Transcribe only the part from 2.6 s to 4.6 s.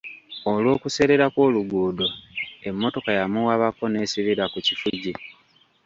emmotoka yamuwabako n'esibira ku